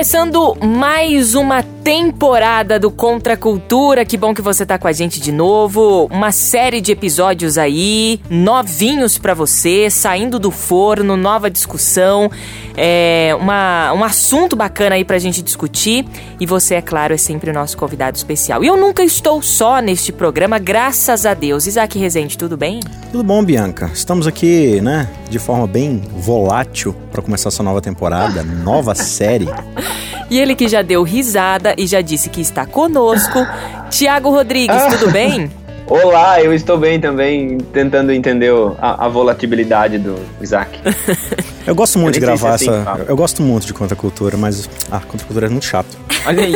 [0.00, 4.02] Começando mais uma temporada do Contra Cultura.
[4.02, 6.06] Que bom que você tá com a gente de novo.
[6.10, 12.30] Uma série de episódios aí, novinhos para você, saindo do forno, nova discussão,
[12.76, 16.06] é uma, um assunto bacana aí pra gente discutir.
[16.40, 18.64] E você, é claro, é sempre o nosso convidado especial.
[18.64, 21.66] E eu nunca estou só neste programa, graças a Deus.
[21.66, 22.80] Isaac Rezende, tudo bem?
[23.12, 23.90] Tudo bom, Bianca?
[23.92, 29.48] Estamos aqui, né, de forma bem volátil para começar essa nova temporada, nova série.
[30.30, 33.46] E ele que já deu risada e já disse que está conosco,
[33.90, 35.50] Tiago Rodrigues, tudo bem?
[35.90, 40.78] Olá, eu estou bem também, tentando entender a, a volatilidade do Isaac.
[41.66, 42.82] Eu gosto muito de gravar essa.
[42.82, 44.68] Assim, eu gosto muito de contracultura, mas.
[44.90, 45.96] Ah, contracultura é muito chato.
[46.26, 46.54] Olha aí.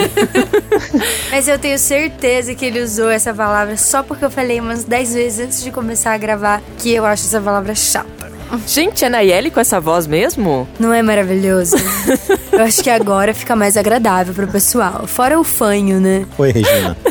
[1.31, 5.15] mas eu tenho certeza que ele usou essa palavra só porque eu falei umas 10
[5.15, 8.34] vezes antes de começar a gravar que eu acho essa palavra chata.
[8.67, 10.69] Gente, é Nayeli com essa voz mesmo?
[10.79, 11.77] Não é maravilhoso?
[12.53, 15.07] Eu acho que agora fica mais agradável pro pessoal.
[15.07, 16.27] Fora o fanho, né?
[16.39, 16.97] Oi, Regina.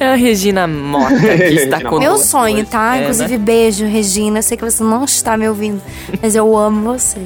[0.00, 1.98] É a Regina Mota que está conosco.
[1.98, 2.96] Meu sonho, tá?
[2.96, 3.44] É, Inclusive, né?
[3.44, 4.38] beijo, Regina.
[4.38, 5.82] Eu sei que você não está me ouvindo,
[6.22, 7.18] mas eu amo você.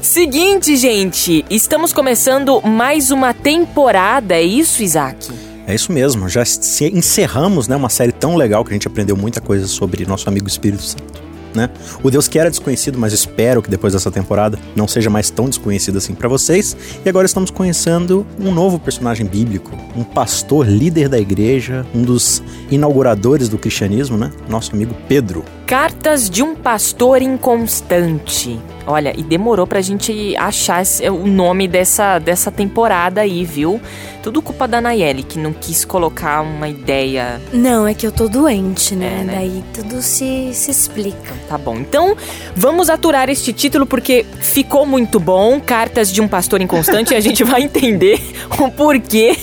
[0.00, 5.28] Seguinte, gente, estamos começando mais uma temporada, é isso, Isaac?
[5.66, 6.44] É isso mesmo, já
[6.92, 10.46] encerramos né, uma série tão legal que a gente aprendeu muita coisa sobre nosso amigo
[10.46, 11.70] Espírito Santo né?
[12.02, 15.48] O Deus que era desconhecido, mas espero que depois dessa temporada não seja mais tão
[15.48, 16.76] desconhecido assim para vocês.
[17.04, 22.42] E agora estamos conhecendo um novo personagem bíblico, um pastor líder da igreja, um dos
[22.70, 24.30] inauguradores do cristianismo, né?
[24.48, 25.44] Nosso amigo Pedro.
[25.66, 28.56] Cartas de um pastor inconstante.
[28.86, 33.80] Olha, e demorou pra gente achar o nome dessa, dessa temporada aí, viu?
[34.22, 37.40] Tudo culpa da Nayeli, que não quis colocar uma ideia.
[37.52, 39.20] Não, é que eu tô doente, né?
[39.20, 39.34] É, né?
[39.36, 41.34] Daí tudo se, se explica.
[41.48, 41.76] Tá bom.
[41.76, 42.16] Então,
[42.54, 45.60] vamos aturar este título porque ficou muito bom.
[45.60, 48.20] Cartas de um pastor inconstante e a gente vai entender
[48.58, 49.36] o porquê,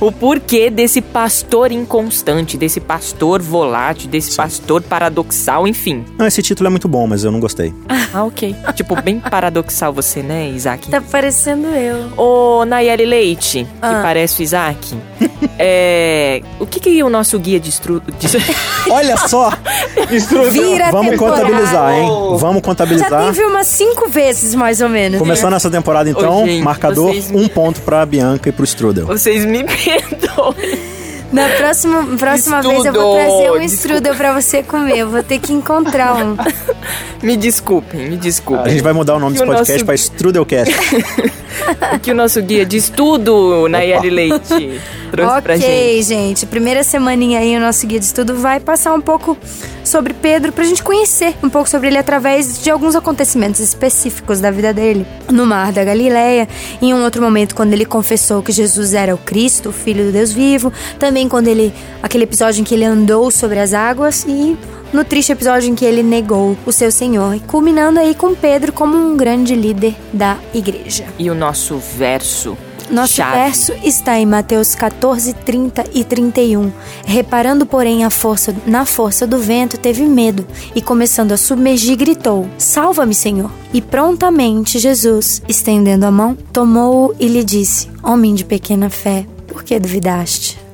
[0.00, 4.36] o porquê desse pastor inconstante, desse pastor volátil, desse Sim.
[4.38, 6.04] pastor paradoxal, enfim.
[6.16, 7.72] Não, esse título é muito bom, mas eu não gostei.
[8.10, 10.88] Ah, ok tipo, bem paradoxal você, né, Isaac?
[10.88, 12.12] Tá parecendo eu.
[12.16, 13.88] Ô, Nayeli Leite, ah.
[13.88, 14.96] que parece o Isaac.
[15.58, 18.00] é, o que que o nosso guia de estru...
[18.00, 18.28] De...
[18.90, 19.52] Olha só!
[20.52, 22.08] Vira Vamos contabilizar, hein?
[22.38, 23.10] Vamos contabilizar.
[23.10, 25.18] Já teve umas cinco vezes, mais ou menos.
[25.18, 27.30] Começando essa temporada, então, Ô, gente, marcador, vocês...
[27.32, 29.06] um ponto pra Bianca e pro Strudel.
[29.06, 30.97] Vocês me perdoem.
[31.32, 34.98] Na próxima, próxima vez eu vou trazer um strudel pra você comer.
[34.98, 36.36] Eu vou ter que encontrar um.
[37.22, 38.66] me desculpem, me desculpem.
[38.66, 39.84] A gente vai mudar o nome desse podcast nosso...
[39.84, 40.74] pra Strudelcast.
[42.02, 45.66] que o nosso guia de estudo, Nayeli Leite, trouxe okay, pra gente.
[45.66, 46.46] Ok, gente.
[46.46, 49.36] Primeira semaninha aí, o nosso guia de estudo vai passar um pouco
[49.84, 54.50] sobre Pedro pra gente conhecer um pouco sobre ele através de alguns acontecimentos específicos da
[54.50, 55.06] vida dele.
[55.30, 56.48] No Mar da Galileia,
[56.80, 60.12] em um outro momento quando ele confessou que Jesus era o Cristo, o Filho do
[60.12, 64.56] Deus vivo, também quando ele aquele episódio em que ele andou sobre as águas e
[64.92, 68.96] no triste episódio em que ele negou o seu Senhor, culminando aí com Pedro como
[68.96, 71.04] um grande líder da igreja.
[71.18, 72.56] E o nosso verso
[72.90, 73.36] nosso Chave.
[73.36, 76.72] verso está em Mateus 14, 30 e 31.
[77.04, 82.48] Reparando, porém, a força, na força do vento, teve medo e, começando a submergir, gritou:
[82.58, 83.50] Salva-me, Senhor!
[83.72, 89.62] E prontamente Jesus, estendendo a mão, tomou-o e lhe disse: Homem de pequena fé, por
[89.62, 90.67] que duvidaste?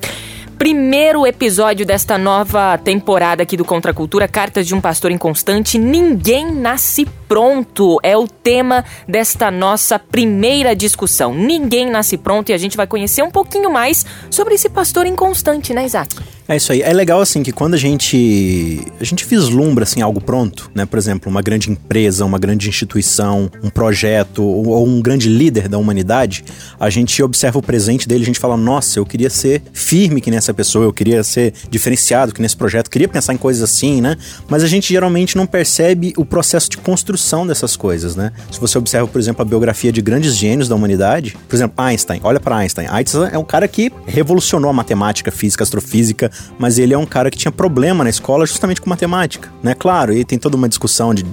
[0.59, 5.79] Primeiro episódio desta nova temporada aqui do Contra Cultura, Cartas de um Pastor Inconstante.
[5.79, 11.35] Ninguém nasce pronto é o tema desta nossa primeira discussão.
[11.35, 15.75] Ninguém nasce pronto e a gente vai conhecer um pouquinho mais sobre esse pastor inconstante,
[15.75, 16.15] né, Isaac?
[16.47, 16.83] É isso aí.
[16.83, 20.85] É legal assim que quando a gente a gente vislumbra assim algo pronto, né?
[20.85, 25.69] Por exemplo, uma grande empresa, uma grande instituição, um projeto ou, ou um grande líder
[25.69, 26.45] da humanidade,
[26.79, 30.31] a gente observa o presente dele, a gente fala: "Nossa, eu queria ser firme que
[30.31, 34.17] nessa pessoa, eu queria ser diferenciado que nesse projeto, queria pensar em coisas assim, né?"
[34.47, 38.33] Mas a gente geralmente não percebe o processo de construção dessas coisas, né?
[38.51, 42.21] Se você observa, por exemplo, a biografia de grandes gênios da humanidade, por exemplo, Einstein,
[42.23, 42.87] olha para Einstein.
[42.91, 47.31] Einstein é um cara que revolucionou a matemática, física, astrofísica, mas ele é um cara
[47.31, 49.75] que tinha problema na escola justamente com matemática, né?
[49.75, 51.25] Claro, e tem toda uma discussão de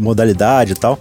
[0.00, 0.98] modalidade e tal,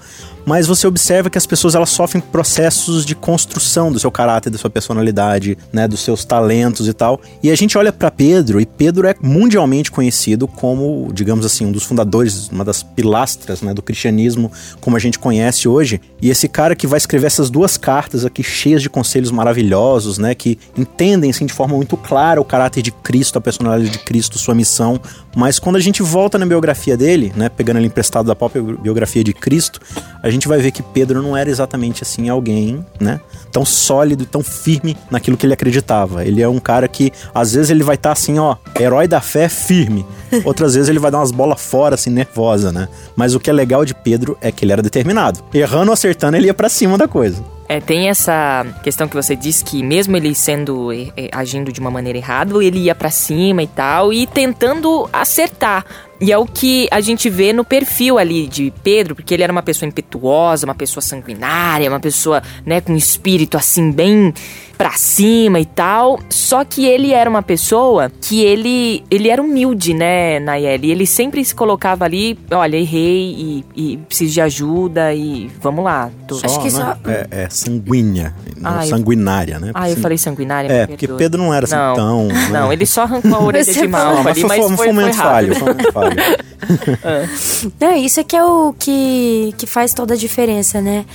[0.47, 4.57] mas você observa que as pessoas elas sofrem processos de construção do seu caráter, da
[4.57, 7.19] sua personalidade, né, dos seus talentos e tal.
[7.43, 11.71] E a gente olha para Pedro e Pedro é mundialmente conhecido como, digamos assim, um
[11.73, 14.49] dos fundadores, uma das pilastras, né, do cristianismo
[14.79, 15.99] como a gente conhece hoje.
[16.21, 20.33] E esse cara que vai escrever essas duas cartas aqui cheias de conselhos maravilhosos, né,
[20.33, 24.39] que entendem assim de forma muito clara o caráter de Cristo, a personalidade de Cristo,
[24.39, 24.97] sua missão.
[25.35, 29.23] Mas quando a gente volta na biografia dele, né, pegando ele emprestado da própria biografia
[29.25, 29.81] de Cristo,
[30.23, 33.19] a gente gente vai ver que Pedro não era exatamente assim alguém, né?
[33.51, 36.23] Tão sólido, tão firme naquilo que ele acreditava.
[36.23, 39.19] Ele é um cara que às vezes ele vai estar tá assim, ó, herói da
[39.19, 40.05] fé firme.
[40.45, 42.87] Outras vezes ele vai dar umas bolas fora assim nervosa, né?
[43.15, 45.43] Mas o que é legal de Pedro é que ele era determinado.
[45.53, 47.43] Errando ou acertando, ele ia para cima da coisa.
[47.69, 50.89] É, tem essa questão que você disse que mesmo ele sendo
[51.33, 55.85] agindo de uma maneira errada, ele ia para cima e tal e tentando acertar.
[56.19, 59.51] E é o que a gente vê no perfil ali de Pedro, porque ele era
[59.51, 64.33] uma pessoa impetuosa, uma pessoa sanguinária, uma pessoa, né, com espírito assim bem
[64.77, 66.19] pra cima e tal.
[66.29, 70.91] Só que ele era uma pessoa que ele ele era humilde, né, Nayeli?
[70.91, 76.09] Ele sempre se colocava ali, olha, errei e, e preciso de ajuda e vamos lá.
[76.27, 76.35] Tô...
[76.35, 76.95] Só, Acho que só...
[77.05, 79.71] É, é sanguínea, não sanguinária, né?
[79.73, 80.71] Ah, eu falei sanguinária.
[80.71, 82.27] É, porque Pedro não era assim não, tão...
[82.27, 82.49] Né?
[82.51, 85.71] Não, ele só arrancou a orelha de mal ali, mas foi, foi, foi, falho, foi
[85.71, 86.17] um falho.
[87.79, 91.05] Não, isso é que é o que, que faz toda a diferença, né?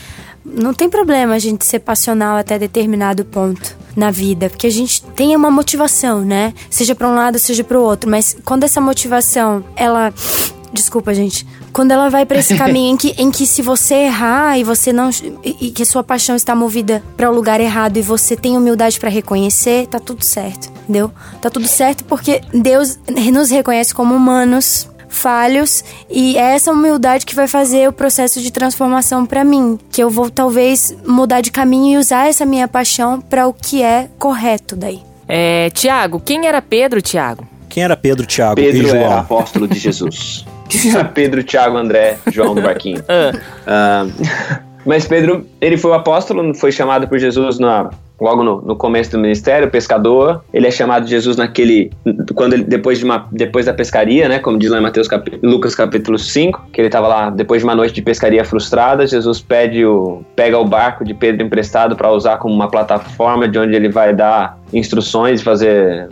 [0.45, 5.03] Não tem problema a gente ser passional até determinado ponto na vida, porque a gente
[5.03, 6.53] tem uma motivação, né?
[6.71, 10.13] Seja para um lado, seja para o outro, mas quando essa motivação, ela
[10.73, 11.47] Desculpa, gente.
[11.71, 14.93] Quando ela vai para esse caminho em que, em que se você errar e você
[14.93, 15.11] não
[15.45, 18.57] e, e que a sua paixão está movida para o lugar errado e você tem
[18.57, 21.13] humildade para reconhecer, tá tudo certo, entendeu?
[21.41, 22.99] Tá tudo certo porque Deus
[23.33, 28.51] nos reconhece como humanos falhos e é essa humildade que vai fazer o processo de
[28.51, 33.21] transformação para mim, que eu vou talvez mudar de caminho e usar essa minha paixão
[33.21, 35.01] para o que é correto daí.
[35.29, 37.47] É, Tiago, quem era Pedro, Tiago?
[37.69, 38.97] Quem era Pedro, Tiago Pedro e João?
[38.97, 40.45] era apóstolo de Jesus.
[41.15, 43.01] Pedro, Tiago, André, João do Barquinho.
[43.01, 47.91] Uh, mas Pedro, ele foi o apóstolo, foi chamado por Jesus na,
[48.23, 50.45] logo no, no, começo do ministério, pescador.
[50.55, 51.91] Ele é chamado de Jesus naquele
[52.35, 55.39] quando ele, depois de uma depois da pescaria, né, como diz lá em Mateus cap,
[55.43, 59.41] Lucas capítulo 5, que ele estava lá depois de uma noite de pescaria frustrada, Jesus
[59.41, 63.75] pede o pega o barco de Pedro emprestado para usar como uma plataforma de onde
[63.75, 66.09] ele vai dar instruções, fazer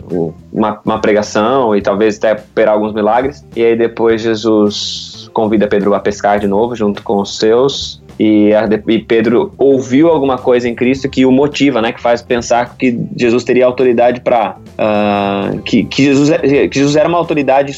[0.51, 3.45] uma, uma pregação e talvez até operar alguns milagres.
[3.55, 8.51] E aí depois Jesus convida Pedro a pescar de novo junto com os seus e,
[8.87, 11.91] e, Pedro ouviu alguma coisa em Cristo que o motiva, né?
[11.91, 16.95] Que faz pensar que Jesus teria autoridade para uh, ah, que, que, Jesus, que Jesus
[16.95, 17.73] era uma autoridade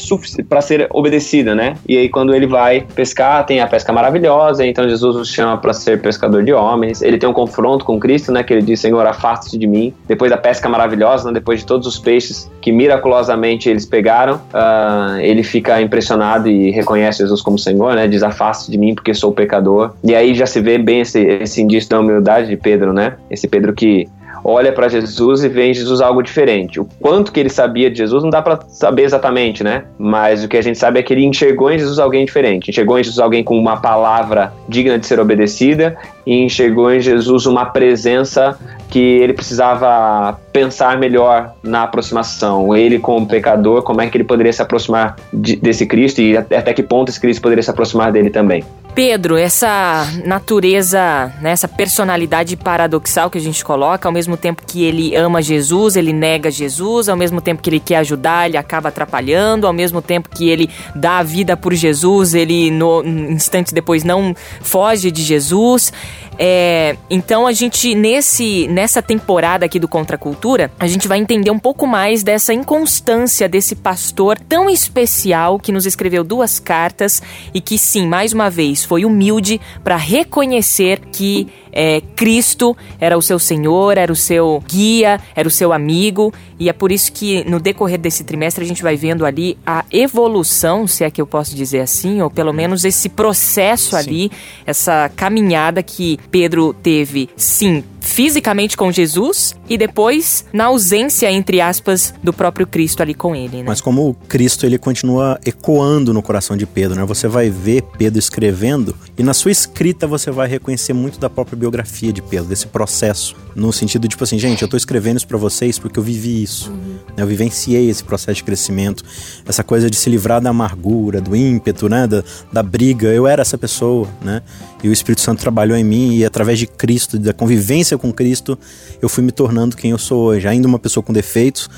[0.48, 1.74] para ser obedecida, né?
[1.88, 5.72] E aí quando ele vai pescar, tem a pesca maravilhosa, então Jesus o chama para
[5.72, 7.02] ser pescador de homens.
[7.02, 8.42] Ele tem um confronto com Cristo, né?
[8.42, 9.92] Que ele diz: Senhor, afaste-te de mim.
[10.06, 15.18] Depois da pesca maravilhosa, né, depois de todos os peixes que miraculosamente eles pegaram, uh,
[15.20, 18.06] ele fica impressionado e reconhece Jesus como Senhor, né?
[18.06, 19.92] Diz: afaste de mim porque sou pecador.
[20.02, 23.14] E aí já se vê bem esse, esse indício da humildade de Pedro, né?
[23.28, 24.08] Esse Pedro que
[24.44, 26.78] olha para Jesus e vê em Jesus algo diferente.
[26.78, 29.84] O quanto que ele sabia de Jesus não dá para saber exatamente, né?
[29.98, 32.70] Mas o que a gente sabe é que ele enxergou em Jesus alguém diferente.
[32.70, 37.46] Enxergou em Jesus alguém com uma palavra digna de ser obedecida e enxergou em Jesus
[37.46, 38.58] uma presença
[38.90, 42.76] que ele precisava pensar melhor na aproximação.
[42.76, 46.74] Ele, como pecador, como é que ele poderia se aproximar de, desse Cristo e até
[46.74, 48.62] que ponto esse Cristo poderia se aproximar dele também.
[48.94, 54.84] Pedro, essa natureza, né, essa personalidade paradoxal que a gente coloca, ao mesmo tempo que
[54.84, 58.90] ele ama Jesus, ele nega Jesus, ao mesmo tempo que ele quer ajudar, ele acaba
[58.90, 64.04] atrapalhando, ao mesmo tempo que ele dá a vida por Jesus, ele no instante depois
[64.04, 65.92] não foge de Jesus.
[66.38, 71.50] É, então a gente nesse nessa temporada aqui do Contra Cultura, a gente vai entender
[71.50, 77.22] um pouco mais dessa inconstância desse pastor tão especial que nos escreveu duas cartas
[77.52, 83.22] e que sim, mais uma vez, foi humilde para reconhecer que é, Cristo era o
[83.22, 87.42] seu Senhor, era o seu guia, era o seu amigo, e é por isso que
[87.50, 91.26] no decorrer desse trimestre a gente vai vendo ali a evolução, se é que eu
[91.26, 93.96] posso dizer assim, ou pelo menos esse processo sim.
[93.96, 94.32] ali,
[94.64, 102.14] essa caminhada que Pedro teve, sim, fisicamente com Jesus e depois na ausência, entre aspas,
[102.22, 103.58] do próprio Cristo ali com ele.
[103.58, 103.64] Né?
[103.66, 107.04] Mas como o Cristo ele continua ecoando no coração de Pedro, né?
[107.06, 111.56] Você vai ver Pedro escrevendo e na sua escrita você vai reconhecer muito da própria
[111.64, 113.34] biografia de Pedro, desse processo.
[113.54, 116.70] No sentido, tipo assim, gente, eu tô escrevendo isso pra vocês porque eu vivi isso.
[116.70, 116.96] Uhum.
[117.16, 119.02] Eu vivenciei esse processo de crescimento.
[119.46, 122.06] Essa coisa de se livrar da amargura, do ímpeto, né?
[122.06, 123.08] Da, da briga.
[123.08, 124.42] Eu era essa pessoa, né?
[124.82, 128.58] E o Espírito Santo trabalhou em mim e através de Cristo, da convivência com Cristo,
[129.00, 130.46] eu fui me tornando quem eu sou hoje.
[130.46, 131.70] Ainda uma pessoa com defeitos,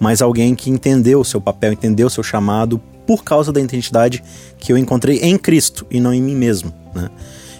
[0.00, 4.22] mas alguém que entendeu o seu papel, entendeu o seu chamado por causa da identidade
[4.58, 7.08] que eu encontrei em Cristo e não em mim mesmo, né?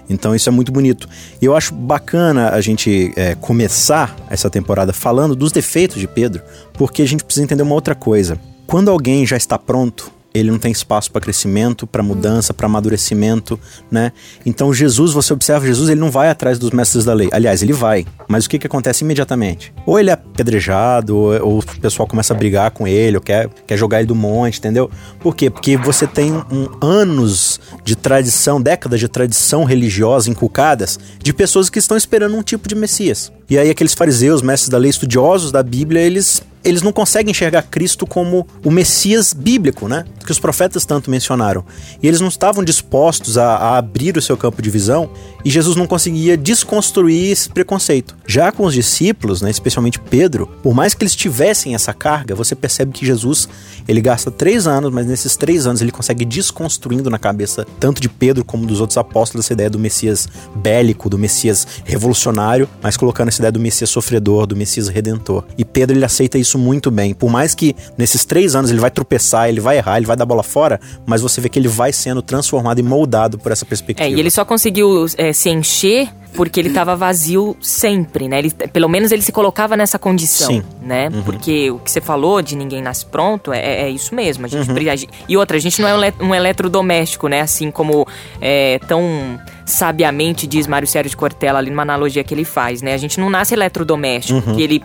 [0.08, 1.08] Então isso é muito bonito.
[1.40, 6.42] E eu acho bacana a gente é, começar essa temporada falando dos defeitos de Pedro,
[6.74, 8.38] porque a gente precisa entender uma outra coisa.
[8.66, 13.58] Quando alguém já está pronto, ele não tem espaço para crescimento, para mudança, para amadurecimento,
[13.90, 14.12] né?
[14.44, 17.28] Então Jesus, você observa Jesus, ele não vai atrás dos mestres da lei.
[17.32, 19.72] Aliás, ele vai, mas o que que acontece imediatamente?
[19.86, 23.48] Ou ele é apedrejado, ou, ou o pessoal começa a brigar com ele, ou quer,
[23.66, 24.90] quer jogar ele do monte, entendeu?
[25.20, 25.50] Por quê?
[25.50, 31.78] Porque você tem um, anos de tradição, décadas de tradição religiosa inculcadas de pessoas que
[31.78, 33.32] estão esperando um tipo de Messias.
[33.48, 37.62] E aí aqueles fariseus, mestres da lei, estudiosos da Bíblia, eles eles não conseguem enxergar
[37.62, 40.04] Cristo como o Messias bíblico, né?
[40.24, 41.64] Que os profetas tanto mencionaram.
[42.02, 45.10] E eles não estavam dispostos a, a, abrir o seu campo de visão
[45.48, 48.14] e Jesus não conseguia desconstruir esse preconceito.
[48.26, 52.54] Já com os discípulos, né, especialmente Pedro, por mais que eles tivessem essa carga, você
[52.54, 53.48] percebe que Jesus
[53.88, 58.10] ele gasta três anos, mas nesses três anos ele consegue desconstruindo na cabeça tanto de
[58.10, 63.28] Pedro como dos outros apóstolos essa ideia do Messias bélico, do Messias revolucionário, mas colocando
[63.28, 65.44] essa ideia do Messias sofredor, do Messias redentor.
[65.56, 67.14] E Pedro ele aceita isso muito bem.
[67.14, 70.26] Por mais que nesses três anos ele vai tropeçar, ele vai errar, ele vai dar
[70.26, 74.06] bola fora, mas você vê que ele vai sendo transformado e moldado por essa perspectiva.
[74.06, 78.38] É, e ele só conseguiu é, se encher porque ele estava vazio sempre, né?
[78.38, 80.62] Ele, pelo menos ele se colocava nessa condição, Sim.
[80.80, 81.08] né?
[81.12, 81.22] Uhum.
[81.22, 84.46] Porque o que você falou de ninguém nasce pronto é, é isso mesmo.
[84.46, 85.08] A gente, uhum.
[85.28, 87.40] E outra, a gente não é um, eletrodoméstico, né?
[87.40, 88.06] Assim como
[88.40, 92.94] é, tão sabiamente diz Mário Sérgio de Cortella ali numa analogia que ele faz, né?
[92.94, 94.56] A gente não nasce eletrodoméstico, uhum.
[94.56, 94.82] que ele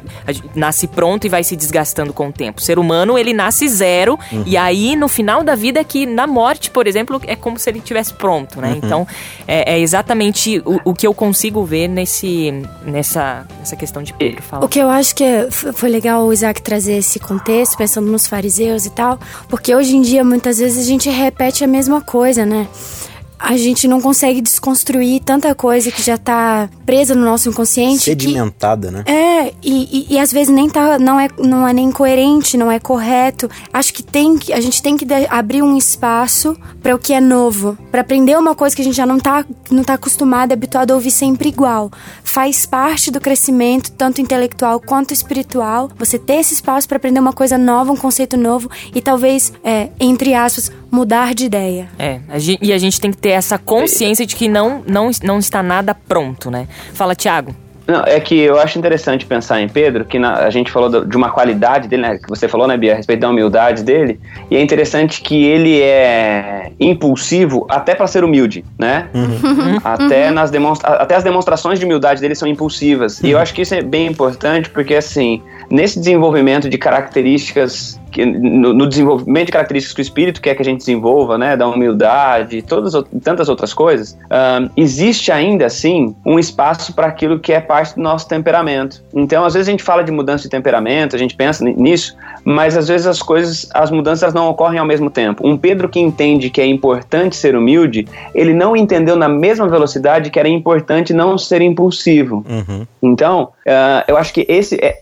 [0.54, 2.60] nasce pronto e vai se desgastando com o tempo.
[2.60, 4.44] O ser humano, ele nasce zero uhum.
[4.46, 7.70] e aí no final da vida é que na morte, por exemplo, é como se
[7.70, 8.72] ele tivesse pronto, né?
[8.72, 8.82] Uhum.
[8.84, 9.08] Então,
[9.48, 12.52] é, é exatamente o, o que eu consigo ver nesse,
[12.86, 14.64] nessa, nessa questão de Pedro falar.
[14.64, 18.86] O que eu acho que foi legal o Isaac trazer esse contexto, pensando nos fariseus
[18.86, 22.68] e tal, porque hoje em dia muitas vezes a gente repete a mesma coisa, né?
[23.44, 28.02] A gente não consegue desconstruir tanta coisa que já tá presa no nosso inconsciente.
[28.02, 29.04] Sedimentada, que, né?
[29.06, 32.72] É, e, e, e, às vezes nem tá, não é, não é nem coerente, não
[32.72, 33.50] é correto.
[33.74, 37.20] Acho que tem que, a gente tem que abrir um espaço para o que é
[37.20, 40.92] novo, para aprender uma coisa que a gente já não tá, não tá acostumado, habituado
[40.92, 41.92] a ouvir sempre igual.
[42.24, 47.34] Faz parte do crescimento, tanto intelectual quanto espiritual, você ter esse espaço para aprender uma
[47.34, 51.90] coisa nova, um conceito novo e talvez, é, entre aspas, mudar de ideia.
[51.98, 55.10] É, a gente, e a gente tem que ter essa consciência de que não, não,
[55.24, 56.68] não está nada pronto, né?
[56.94, 57.56] Fala, Tiago.
[57.86, 61.18] Não, é que eu acho interessante pensar em Pedro, que na, a gente falou de
[61.18, 64.56] uma qualidade dele, né, que você falou, né, Bia, a respeito da humildade dele, e
[64.56, 69.08] é interessante que ele é impulsivo até para ser humilde, né?
[69.14, 69.80] Uhum.
[69.84, 73.20] Até, nas demonstra até as demonstrações de humildade dele são impulsivas.
[73.20, 73.28] Uhum.
[73.28, 78.26] E eu acho que isso é bem importante, porque assim, nesse desenvolvimento de características que,
[78.26, 81.68] no, no, desenvolvimento de características que o espírito quer que a gente desenvolva, né, da
[81.68, 82.94] humildade, todas
[83.24, 88.02] tantas outras coisas, um, existe ainda assim um espaço para aquilo que é parte do
[88.02, 89.04] nosso temperamento.
[89.14, 92.16] Então, às vezes a gente fala de mudança de temperamento, a gente pensa nisso,
[92.46, 95.46] mas às vezes as coisas, as mudanças não ocorrem ao mesmo tempo.
[95.48, 100.30] Um Pedro que entende que é importante ser humilde, ele não entendeu na mesma velocidade
[100.30, 102.46] que era importante não ser impulsivo.
[102.48, 102.86] Uhum.
[103.02, 104.98] Então, uh, eu acho que esse é,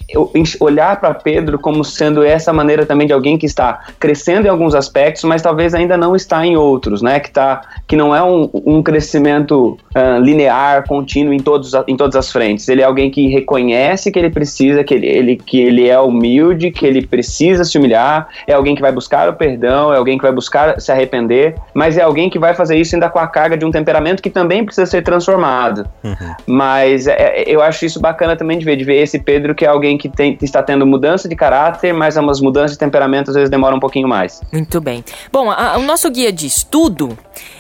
[0.60, 4.76] olhar para Pedro como sendo essa maneira também de alguém que está crescendo em alguns
[4.76, 7.20] aspectos, mas talvez ainda não está em outros, né?
[7.20, 12.16] Que, tá, que não é um, um crescimento uh, linear, contínuo em, todos, em todas
[12.16, 12.68] as frentes.
[12.68, 16.72] Ele é alguém que reconhece que ele precisa, que ele, ele, que ele é humilde,
[16.72, 20.24] que ele precisa se humilhar, é alguém que vai buscar o perdão, é alguém que
[20.24, 23.58] vai buscar se arrepender, mas é alguém que vai fazer isso ainda com a carga
[23.58, 25.88] de um temperamento que também precisa ser transformado.
[26.04, 26.36] Uhum.
[26.48, 29.66] Mas é, é eu acho isso bacana também de ver, de ver esse Pedro que
[29.66, 33.36] é alguém que tem, está tendo mudança de caráter, mas umas mudanças de temperamento às
[33.36, 34.42] vezes demora um pouquinho mais.
[34.52, 35.04] Muito bem.
[35.32, 37.18] Bom, a, o nosso guia de estudo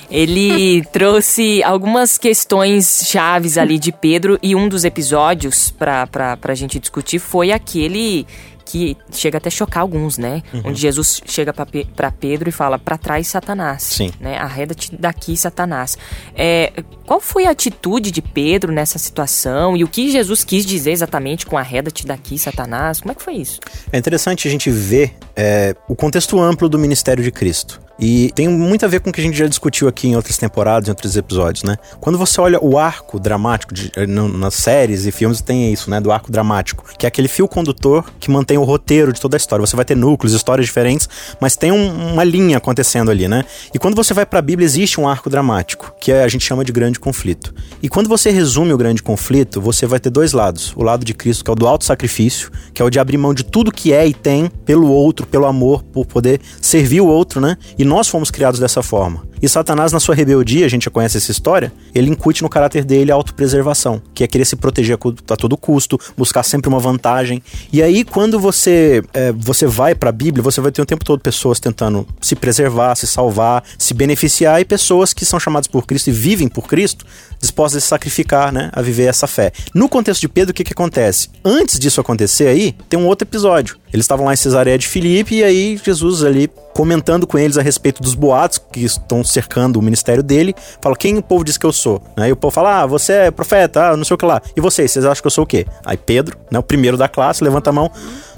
[0.10, 6.08] ele trouxe algumas questões chaves ali de Pedro e um dos episódios para
[6.42, 8.26] a gente discutir foi aquele
[8.72, 10.42] que chega até chocar alguns, né?
[10.54, 10.62] Uhum.
[10.66, 13.84] Onde Jesus chega para Pedro e fala: para trás, Satanás.
[13.84, 14.12] Sim.
[14.20, 14.38] Né?
[14.38, 15.98] Arreda-te daqui, Satanás.
[16.34, 16.72] É,
[17.06, 21.46] qual foi a atitude de Pedro nessa situação e o que Jesus quis dizer exatamente
[21.46, 23.02] com arreda-te daqui, Satanás?
[23.02, 23.60] Como é que foi isso?
[23.92, 27.82] É interessante a gente ver é, o contexto amplo do ministério de Cristo.
[28.02, 30.36] E tem muito a ver com o que a gente já discutiu aqui em outras
[30.36, 31.78] temporadas, em outros episódios, né?
[32.00, 36.02] Quando você olha o arco dramático, de, eh, nas séries e filmes tem isso, né?
[36.02, 39.40] Do arco dramático, que é aquele fio condutor que mantém o roteiro de toda a
[39.40, 39.66] história.
[39.66, 41.08] Você vai ter núcleos, histórias diferentes,
[41.40, 43.44] mas tem um, uma linha acontecendo ali, né?
[43.74, 46.64] E quando você vai para a Bíblia, existe um arco dramático, que a gente chama
[46.64, 47.54] de grande conflito.
[47.82, 50.74] E quando você resume o grande conflito, você vai ter dois lados.
[50.76, 53.18] O lado de Cristo, que é o do alto sacrifício, que é o de abrir
[53.18, 57.08] mão de tudo que é e tem pelo outro, pelo amor, por poder servir o
[57.08, 57.58] outro, né?
[57.78, 59.31] E nós fomos criados dessa forma.
[59.42, 62.84] E Satanás, na sua rebeldia, a gente já conhece essa história, ele incute no caráter
[62.84, 64.98] dele a autopreservação, que é querer se proteger
[65.30, 67.42] a todo custo, buscar sempre uma vantagem.
[67.74, 71.04] E aí, quando você, é, você vai para a Bíblia, você vai ter o tempo
[71.04, 75.86] todo pessoas tentando se preservar, se salvar, se beneficiar, e pessoas que são chamadas por
[75.86, 77.06] Cristo e vivem por Cristo,
[77.40, 79.52] dispostas a se sacrificar, né, a viver essa fé.
[79.74, 81.30] No contexto de Pedro, o que, que acontece?
[81.44, 83.78] Antes disso acontecer aí, tem um outro episódio.
[83.94, 87.62] Eles estavam lá em Cesareia de Filipe e aí Jesus ali comentando com eles a
[87.62, 91.66] respeito dos boatos que estão cercando o ministério dele, fala: "Quem o povo diz que
[91.66, 92.34] eu sou?" Aí né?
[92.34, 94.42] o povo fala: "Ah, você é profeta, ah, não sei o que lá.
[94.56, 97.08] E vocês, vocês acham que eu sou o quê?" Aí Pedro, né, o primeiro da
[97.08, 97.92] classe, levanta a mão: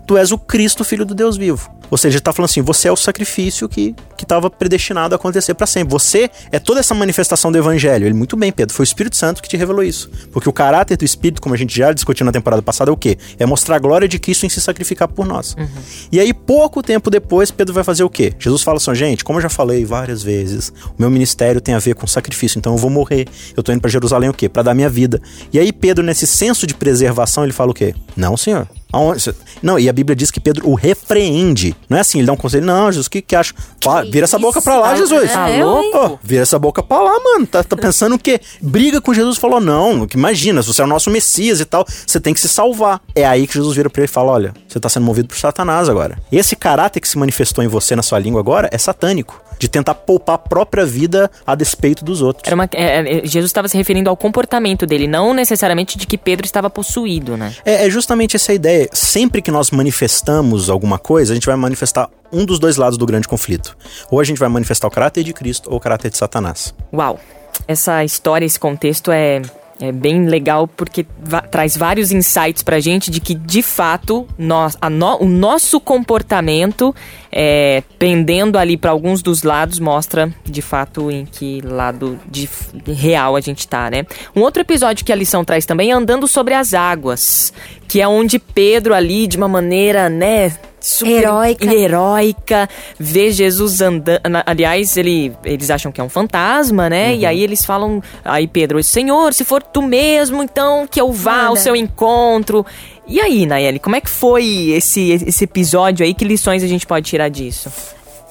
[0.06, 2.88] "Tu és o Cristo, filho do Deus vivo." Ou seja, ele está falando assim: você
[2.88, 5.92] é o sacrifício que estava predestinado a acontecer para sempre.
[5.92, 8.08] Você é toda essa manifestação do evangelho.
[8.08, 10.10] Ele, muito bem, Pedro, foi o Espírito Santo que te revelou isso.
[10.32, 12.98] Porque o caráter do Espírito, como a gente já discutiu na temporada passada, é o
[12.98, 13.16] quê?
[13.38, 15.54] É mostrar a glória de Cristo em se sacrificar por nós.
[15.54, 15.68] Uhum.
[16.12, 18.34] E aí, pouco tempo depois, Pedro vai fazer o quê?
[18.40, 21.80] Jesus fala assim: gente, como eu já falei várias vezes, o meu ministério tem a
[21.80, 23.28] ver com sacrifício, então eu vou morrer.
[23.56, 24.50] Eu tô indo para Jerusalém o quê?
[24.50, 25.22] Para dar minha vida.
[25.54, 27.94] E aí, Pedro, nesse senso de preservação, ele fala o quê?
[28.18, 28.68] Não, senhor.
[28.94, 29.34] Aonde?
[29.64, 31.76] Não, e a Bíblia diz que Pedro o repreende.
[31.90, 32.64] Não é assim, ele dá um conselho.
[32.64, 33.52] Não, Jesus, o que, que acha?
[33.82, 35.32] Fala, vira essa boca pra lá, Jesus.
[35.32, 35.98] Tá louco?
[35.98, 37.48] Oh, vira essa boca pra lá, mano.
[37.48, 38.40] Tá, tá pensando o quê?
[38.62, 41.84] Briga com Jesus falou: não, que imagina, se você é o nosso Messias e tal,
[41.88, 43.02] você tem que se salvar.
[43.16, 45.38] É aí que Jesus vira pra ele e fala: olha, você tá sendo movido por
[45.38, 46.20] Satanás agora.
[46.32, 49.96] Esse caráter que se manifestou em você na sua língua agora é satânico de tentar
[49.96, 52.46] poupar a própria vida a despeito dos outros.
[52.46, 56.18] Era uma, é, é Jesus estava se referindo ao comportamento dele, não necessariamente de que
[56.18, 57.56] Pedro estava possuído, né?
[57.64, 58.90] É, é justamente essa ideia.
[58.92, 63.06] Sempre que nós manifestamos alguma coisa, a gente vai manifestar um dos dois lados do
[63.06, 63.78] grande conflito.
[64.12, 66.76] Ou a gente vai manifestar o caráter de Cristo ou o caráter de Satanás.
[66.92, 67.18] Uau!
[67.66, 69.42] Essa história, esse contexto é
[69.80, 71.06] é bem legal porque
[71.50, 76.96] traz vários insights pra gente de que, de fato, nós, no, o nosso comportamento,
[77.32, 82.48] é, pendendo ali para alguns dos lados, mostra de fato em que lado de,
[82.88, 84.06] real a gente tá, né?
[84.36, 87.54] Um outro episódio que a lição traz também é Andando sobre as Águas,
[87.88, 90.54] que é onde Pedro ali, de uma maneira, né,
[90.84, 91.74] super heróica.
[91.74, 92.70] heróica,
[93.00, 94.20] ver Jesus andando.
[94.46, 97.10] Aliás, ele, eles acham que é um fantasma, né?
[97.10, 97.20] Uhum.
[97.20, 101.36] E aí eles falam, aí Pedro, Senhor, se for tu mesmo, então que eu vá
[101.36, 101.48] Manda.
[101.48, 102.66] ao seu encontro.
[103.08, 106.14] E aí, Nayeli, como é que foi esse, esse episódio aí?
[106.14, 107.72] Que lições a gente pode tirar disso?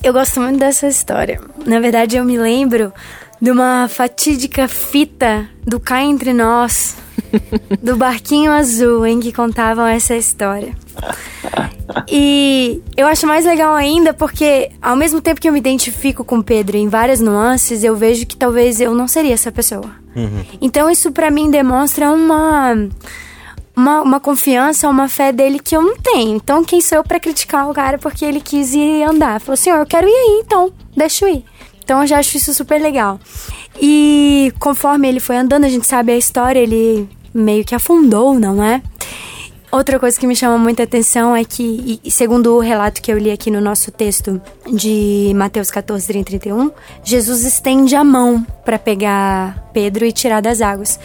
[0.03, 1.41] Eu gosto muito dessa história.
[1.65, 2.93] Na verdade, eu me lembro
[3.41, 6.97] de uma fatídica fita do Cá Entre Nós,
[7.83, 10.75] do Barquinho Azul, em que contavam essa história.
[12.09, 16.42] E eu acho mais legal ainda porque, ao mesmo tempo que eu me identifico com
[16.42, 19.90] Pedro em várias nuances, eu vejo que talvez eu não seria essa pessoa.
[20.14, 20.45] Uhum.
[20.61, 22.75] Então, isso para mim demonstra uma,
[23.75, 26.37] uma, uma, confiança, uma fé dele que eu não tenho.
[26.37, 29.40] Então, quem sou eu para criticar o cara porque ele quis ir andar?
[29.40, 31.45] Falou, senhor, eu quero ir aí, então, deixa eu ir.
[31.83, 33.18] Então, eu já acho isso super legal.
[33.81, 38.62] E conforme ele foi andando, a gente sabe a história, ele meio que afundou, não
[38.62, 38.83] é?
[39.73, 43.31] Outra coisa que me chama muita atenção é que, segundo o relato que eu li
[43.31, 44.38] aqui no nosso texto
[44.71, 46.71] de Mateus 14, 30, 31,
[47.03, 51.01] Jesus estende a mão para pegar Pedro e tirar das águas.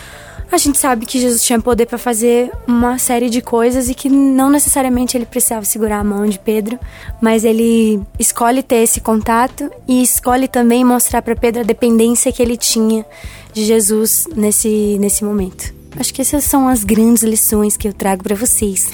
[0.52, 4.10] A gente sabe que Jesus tinha poder para fazer uma série de coisas e que
[4.10, 6.78] não necessariamente ele precisava segurar a mão de Pedro,
[7.22, 12.42] mas ele escolhe ter esse contato e escolhe também mostrar para Pedro a dependência que
[12.42, 13.06] ele tinha
[13.54, 15.77] de Jesus nesse, nesse momento.
[15.95, 18.89] Acho que essas são as grandes lições que eu trago para vocês.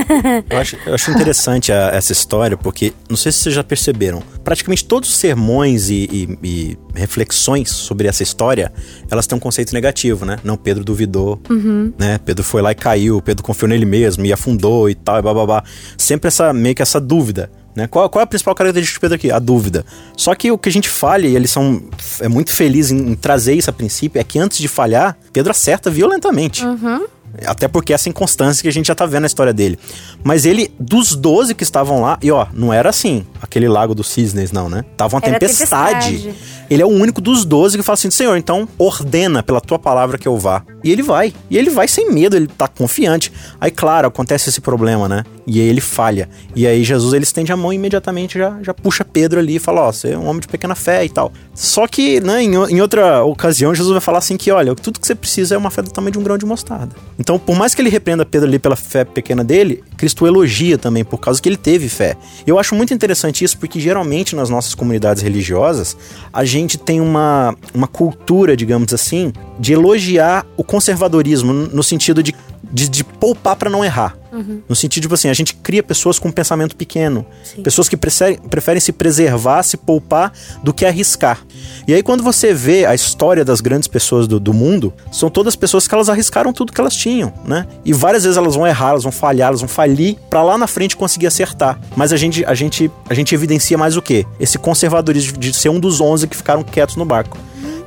[0.48, 4.22] eu, acho, eu acho interessante a, essa história, porque não sei se vocês já perceberam,
[4.42, 8.72] praticamente todos os sermões e, e, e, reflexões sobre essa história,
[9.10, 10.38] elas têm um conceito negativo, né?
[10.42, 11.92] Não, Pedro duvidou, uhum.
[11.98, 12.18] né?
[12.18, 15.62] Pedro foi lá e caiu, Pedro confiou nele mesmo e afundou e tal, e babá.
[15.96, 17.50] Sempre essa meio que essa dúvida.
[17.74, 17.86] Né?
[17.86, 19.30] Qual, qual é a principal característica de Pedro aqui?
[19.30, 19.84] A dúvida.
[20.16, 21.82] Só que o que a gente falha, e eles são
[22.20, 25.50] é muito felizes em, em trazer isso a princípio, é que antes de falhar, Pedro
[25.50, 26.64] acerta violentamente.
[26.64, 27.06] Uhum.
[27.46, 29.78] Até porque essa inconstância que a gente já tá vendo na história dele.
[30.22, 34.08] Mas ele, dos 12 que estavam lá, e ó, não era assim, aquele lago dos
[34.08, 34.84] cisnes, não, né?
[34.96, 36.18] Tava uma tempestade.
[36.18, 36.60] tempestade.
[36.68, 40.18] Ele é o único dos doze que fala assim: Senhor, então ordena pela tua palavra
[40.18, 40.62] que eu vá.
[40.82, 41.32] E ele vai.
[41.50, 43.32] E ele vai sem medo, ele tá confiante.
[43.60, 45.24] Aí, claro, acontece esse problema, né?
[45.46, 46.28] E aí ele falha.
[46.54, 49.58] E aí Jesus ele estende a mão e imediatamente já, já puxa Pedro ali e
[49.58, 51.32] fala: Ó, oh, você é um homem de pequena fé e tal.
[51.54, 55.06] Só que, né, em, em outra ocasião, Jesus vai falar assim: que olha, tudo que
[55.06, 56.94] você precisa é uma fé do tamanho de um grão de mostarda.
[57.18, 61.04] Então, por mais que ele repreenda Pedro ali pela fé pequena dele, Cristo elogia também
[61.04, 62.16] por causa que ele teve fé.
[62.46, 65.96] Eu acho muito interessante isso porque geralmente nas nossas comunidades religiosas
[66.32, 72.32] a gente tem uma, uma cultura, digamos assim, de elogiar o conservadorismo no sentido de,
[72.62, 74.16] de, de poupar para não errar.
[74.32, 74.62] Uhum.
[74.68, 77.26] No sentido, tipo assim, a gente cria pessoas com um pensamento pequeno.
[77.42, 77.62] Sim.
[77.62, 81.44] Pessoas que preferem, preferem se preservar, se poupar, do que arriscar.
[81.86, 85.56] E aí, quando você vê a história das grandes pessoas do, do mundo, são todas
[85.56, 87.66] pessoas que elas arriscaram tudo que elas tinham, né?
[87.84, 90.66] E várias vezes elas vão errar, elas vão falhar, elas vão falir, para lá na
[90.66, 91.80] frente conseguir acertar.
[91.96, 94.26] Mas a gente, a gente, a gente evidencia mais o quê?
[94.38, 97.38] Esse conservadorismo de ser um dos onze que ficaram quietos no barco.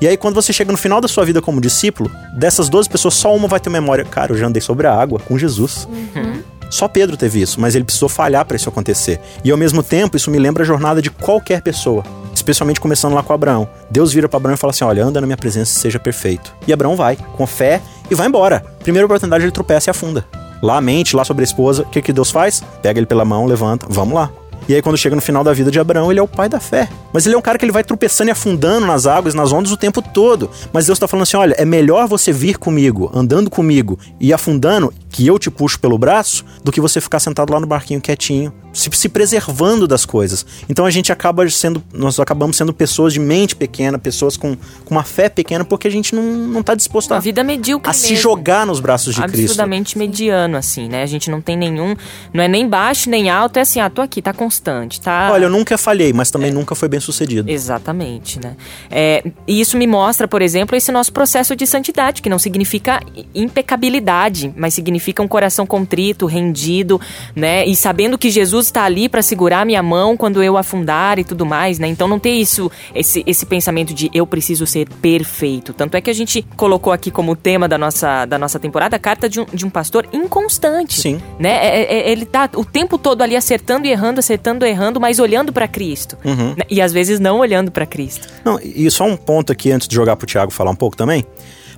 [0.03, 3.13] E aí, quando você chega no final da sua vida como discípulo, dessas 12 pessoas,
[3.13, 4.03] só uma vai ter memória.
[4.03, 5.87] Cara, eu já andei sobre a água com Jesus.
[5.89, 6.42] Uhum.
[6.73, 9.19] Só Pedro teve isso, mas ele precisou falhar para isso acontecer.
[9.43, 13.21] E ao mesmo tempo, isso me lembra a jornada de qualquer pessoa, especialmente começando lá
[13.21, 13.69] com Abraão.
[13.91, 16.51] Deus vira para Abraão e fala assim: Olha, anda na minha presença e seja perfeito.
[16.67, 18.65] E Abraão vai, com fé, e vai embora.
[18.79, 20.25] Primeira oportunidade, ele tropeça e afunda.
[20.63, 22.63] Lá mente, lá sobre a esposa, o que, que Deus faz?
[22.81, 24.31] Pega ele pela mão, levanta, vamos lá.
[24.67, 26.59] E aí, quando chega no final da vida de Abraão, ele é o pai da
[26.59, 26.87] fé.
[27.11, 29.71] Mas ele é um cara que ele vai tropeçando e afundando nas águas, nas ondas
[29.71, 30.49] o tempo todo.
[30.71, 34.93] Mas Deus está falando assim: olha, é melhor você vir comigo, andando comigo e afundando,
[35.13, 38.51] que eu te puxo pelo braço, do que você ficar sentado lá no barquinho quietinho,
[38.73, 40.43] se, se, preservando das coisas.
[40.67, 44.95] Então a gente acaba sendo, nós acabamos sendo pessoas de mente pequena, pessoas com, com
[44.95, 48.15] uma fé pequena, porque a gente não, não tá disposto a, vida medíocre a se
[48.15, 49.43] jogar nos braços de Cristo.
[49.43, 51.03] Absurdamente mediano, assim, né?
[51.03, 51.95] A gente não tem nenhum,
[52.33, 55.29] não é nem baixo nem alto, é assim, ah, tô aqui, tá constante, tá?
[55.31, 56.53] Olha, eu nunca falhei, mas também é.
[56.53, 57.51] nunca foi bem sucedido.
[57.51, 58.55] Exatamente, né?
[58.89, 62.99] É, e isso me mostra, por exemplo, esse nosso processo de santidade, que não significa
[63.35, 67.01] impecabilidade, mas significa um coração contrito, rendido,
[67.35, 67.65] né?
[67.65, 71.23] E sabendo que Jesus Jesus está ali para segurar minha mão quando eu afundar e
[71.23, 71.87] tudo mais, né?
[71.87, 75.73] Então não ter isso, esse, esse pensamento de eu preciso ser perfeito.
[75.73, 78.99] Tanto é que a gente colocou aqui como tema da nossa, da nossa temporada a
[78.99, 81.01] carta de um, de um pastor inconstante.
[81.01, 81.21] Sim.
[81.39, 81.49] Né?
[81.49, 84.99] É, é, é ele tá o tempo todo ali acertando e errando, acertando e errando,
[84.99, 86.17] mas olhando para Cristo.
[86.23, 86.53] Uhum.
[86.57, 86.65] Né?
[86.69, 88.27] E às vezes não olhando para Cristo.
[88.45, 91.25] Não, e só um ponto aqui antes de jogar pro Tiago falar um pouco também.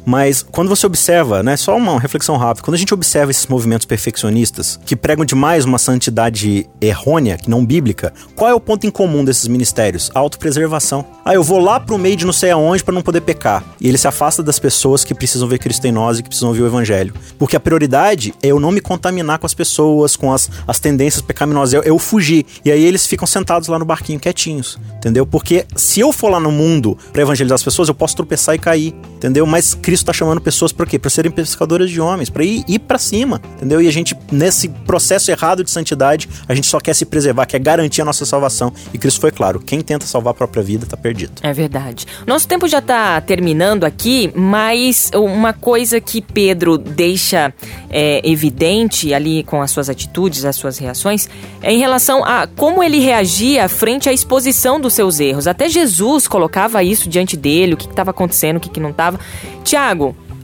[0.05, 3.85] Mas quando você observa, né, só uma reflexão rápida, quando a gente observa esses movimentos
[3.85, 8.91] perfeccionistas que pregam demais uma santidade errônea, que não bíblica, qual é o ponto em
[8.91, 10.11] comum desses ministérios?
[10.13, 11.05] Autopreservação.
[11.23, 13.63] Ah, eu vou lá pro meio de não sei aonde para não poder pecar.
[13.81, 16.49] E ele se afasta das pessoas que precisam ver Cristo em nós e que precisam
[16.49, 17.13] ouvir o evangelho.
[17.39, 21.21] Porque a prioridade é eu não me contaminar com as pessoas, com as, as tendências
[21.21, 22.45] pecaminosas, eu, eu fugir.
[22.63, 25.25] E aí eles ficam sentados lá no barquinho quietinhos, entendeu?
[25.25, 28.59] Porque se eu for lá no mundo para evangelizar as pessoas, eu posso tropeçar e
[28.59, 29.45] cair, entendeu?
[29.45, 30.99] Mas Cristo Cristo está chamando pessoas para quê?
[30.99, 33.81] Para serem pescadoras de homens, para ir, ir para cima, entendeu?
[33.81, 37.59] E a gente, nesse processo errado de santidade, a gente só quer se preservar, quer
[37.59, 38.73] garantir a nossa salvação.
[38.93, 41.31] E Cristo foi claro: quem tenta salvar a própria vida está perdido.
[41.41, 42.05] É verdade.
[42.27, 47.53] Nosso tempo já está terminando aqui, mas uma coisa que Pedro deixa
[47.89, 51.29] é, evidente ali com as suas atitudes, as suas reações,
[51.61, 55.47] é em relação a como ele reagia frente à exposição dos seus erros.
[55.47, 59.17] Até Jesus colocava isso diante dele, o que estava acontecendo, o que, que não estava.
[59.63, 59.84] Tiago,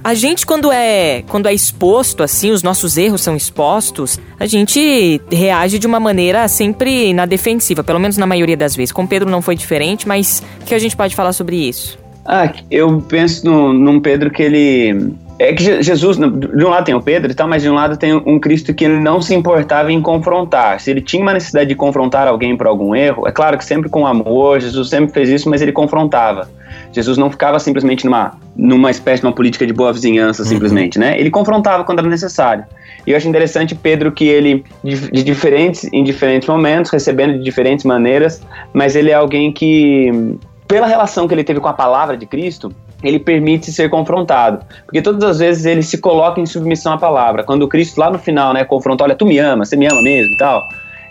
[0.04, 5.22] a gente quando é quando é exposto assim, os nossos erros são expostos, a gente
[5.32, 8.92] reage de uma maneira sempre na defensiva, pelo menos na maioria das vezes.
[8.92, 12.00] Com Pedro não foi diferente, mas o que a gente pode falar sobre isso?
[12.26, 16.94] Ah, eu penso no, num Pedro que ele é que Jesus, de um lado tem
[16.94, 19.34] o Pedro e tal, mas de um lado tem um Cristo que ele não se
[19.34, 20.80] importava em confrontar.
[20.80, 23.90] Se ele tinha uma necessidade de confrontar alguém por algum erro, é claro que sempre
[23.90, 26.48] com amor, Jesus sempre fez isso, mas ele confrontava.
[26.92, 31.06] Jesus não ficava simplesmente numa, numa espécie de uma política de boa vizinhança, simplesmente, uhum.
[31.06, 31.20] né?
[31.20, 32.66] Ele confrontava quando era necessário.
[33.08, 37.44] E eu acho interessante Pedro que ele, de, de diferentes, em diferentes momentos, recebendo de
[37.44, 38.42] diferentes maneiras,
[38.74, 42.72] mas ele é alguém que, pela relação que ele teve com a palavra de Cristo,
[43.04, 44.66] ele permite ser confrontado.
[44.86, 47.44] Porque todas as vezes ele se coloca em submissão à palavra.
[47.44, 50.34] Quando Cristo lá no final, né, confronta, olha, tu me ama, você me ama mesmo
[50.34, 50.68] e tal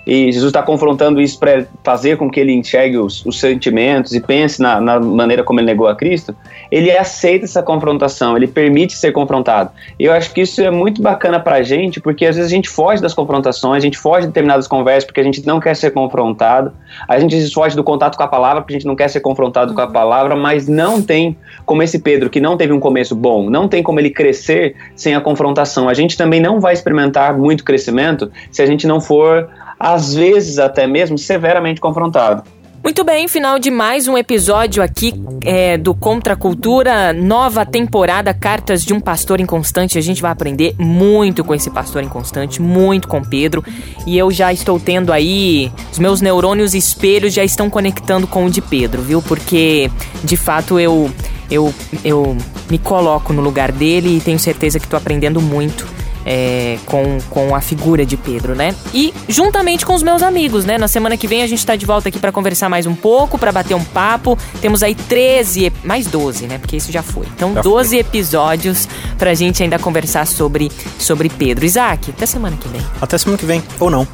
[0.06, 4.20] e Jesus está confrontando isso para fazer com que ele enxergue os, os sentimentos e
[4.20, 6.34] pense na, na, maneira como ele negou a Cristo,
[6.70, 9.70] ele aceita essa confrontação, ele permite ser confrontado.
[9.98, 12.68] Eu acho que isso é muito bacana para a gente, porque às vezes a gente
[12.68, 15.90] foge das confrontações, a gente foge de determinadas conversas porque a gente não quer ser
[15.90, 16.72] confrontado,
[17.06, 19.74] a gente foge do contato com a palavra porque a gente não quer ser confrontado
[19.74, 21.36] com a palavra, mas não tem
[21.66, 25.14] como esse Pedro, que não teve um começo bom, não tem como ele crescer sem
[25.14, 25.88] a confrontação.
[25.88, 29.48] A gente também não vai experimentar muito crescimento se a gente não for
[29.80, 32.42] às vezes até mesmo severamente confrontado.
[32.82, 35.12] Muito bem, final de mais um episódio aqui
[35.44, 39.98] é, do Contra a Cultura, nova temporada, Cartas de um Pastor Inconstante.
[39.98, 43.62] A gente vai aprender muito com esse pastor inconstante, muito com Pedro.
[44.06, 48.50] E eu já estou tendo aí, os meus neurônios espelhos já estão conectando com o
[48.50, 49.20] de Pedro, viu?
[49.20, 49.90] Porque,
[50.24, 51.10] de fato, eu,
[51.50, 52.34] eu, eu
[52.70, 57.54] me coloco no lugar dele e tenho certeza que estou aprendendo muito é, com, com
[57.54, 58.74] a figura de Pedro, né?
[58.92, 60.78] E juntamente com os meus amigos, né?
[60.78, 63.38] Na semana que vem a gente tá de volta aqui para conversar mais um pouco,
[63.38, 64.38] para bater um papo.
[64.60, 66.58] Temos aí 13, mais 12, né?
[66.58, 67.26] Porque isso já foi.
[67.34, 67.98] Então, já 12 foi.
[67.98, 71.64] episódios pra gente ainda conversar sobre, sobre Pedro.
[71.64, 72.82] Isaac, até semana que vem.
[73.00, 74.06] Até semana que vem, ou não.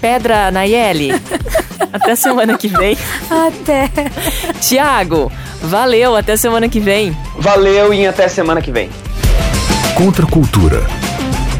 [0.00, 1.10] Pedra Nayeli.
[1.92, 2.96] até semana que vem.
[3.30, 3.90] Até.
[4.60, 7.16] Tiago, valeu, até semana que vem.
[7.38, 8.90] Valeu e até semana que vem.
[9.96, 10.86] Contra a cultura